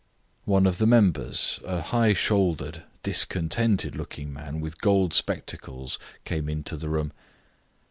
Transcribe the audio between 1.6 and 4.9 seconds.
a high shouldered, discontented looking man, with